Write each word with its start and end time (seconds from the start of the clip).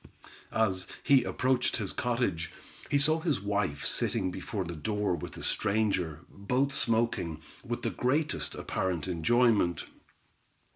As 0.55 0.87
he 1.03 1.23
approached 1.23 1.75
his 1.77 1.93
cottage, 1.93 2.51
he 2.89 2.97
saw 2.97 3.19
his 3.19 3.39
wife 3.39 3.85
sitting 3.85 4.31
before 4.31 4.63
the 4.65 4.75
door 4.75 5.13
with 5.13 5.37
a 5.37 5.43
stranger, 5.43 6.21
both 6.27 6.73
smoking, 6.73 7.39
with 7.63 7.83
the 7.83 7.91
greatest 7.91 8.55
apparent 8.55 9.07
enjoyment. 9.07 9.85